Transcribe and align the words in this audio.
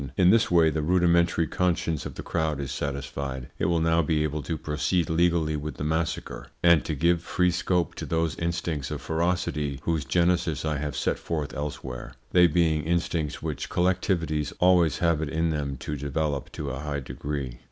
In 0.17 0.31
this 0.31 0.49
way 0.49 0.71
the 0.71 0.81
rudimentary 0.81 1.45
conscience 1.45 2.07
of 2.07 2.15
the 2.15 2.23
crowd 2.23 2.59
is 2.59 2.71
satisfied. 2.71 3.49
It 3.59 3.65
will 3.65 3.79
now 3.79 4.01
be 4.01 4.23
able 4.23 4.41
to 4.41 4.57
proceed 4.57 5.11
legally 5.11 5.55
with 5.55 5.75
the 5.77 5.83
massacre, 5.83 6.47
and 6.63 6.83
to 6.85 6.95
give 6.95 7.21
free 7.21 7.51
scope 7.51 7.93
to 7.97 8.07
those 8.07 8.33
instincts 8.39 8.89
of 8.89 8.99
ferocity 8.99 9.79
whose 9.83 10.03
genesis 10.03 10.65
I 10.65 10.77
have 10.77 10.95
set 10.97 11.19
forth 11.19 11.53
elsewhere, 11.53 12.15
they 12.31 12.47
being 12.47 12.83
instincts 12.83 13.43
which 13.43 13.69
collectivities 13.69 14.51
always 14.59 14.97
have 14.97 15.21
it 15.21 15.29
in 15.29 15.51
them 15.51 15.77
to 15.81 15.95
develop 15.95 16.51
to 16.53 16.71
a 16.71 16.79
high 16.79 17.01
degree. 17.01 17.59